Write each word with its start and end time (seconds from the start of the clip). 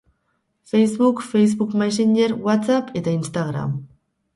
Facebook, 0.71 1.21
Facebook 1.35 1.77
Messenger, 1.83 2.33
Whatsapp 2.49 2.93
eta 2.97 3.19
Instagram. 3.23 3.81